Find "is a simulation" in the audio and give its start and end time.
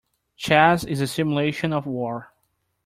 0.83-1.71